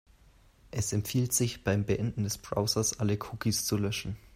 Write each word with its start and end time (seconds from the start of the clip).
Es 0.71 0.93
empfiehlt 0.93 1.31
sich, 1.31 1.63
beim 1.63 1.85
Beenden 1.85 2.23
des 2.23 2.39
Browsers 2.39 2.99
alle 2.99 3.19
Cookies 3.19 3.65
zu 3.65 3.77
löschen. 3.77 4.15